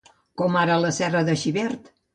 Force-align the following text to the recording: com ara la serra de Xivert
com 0.41 0.57
ara 0.63 0.79
la 0.87 0.91
serra 1.01 1.25
de 1.29 1.41
Xivert 1.45 1.97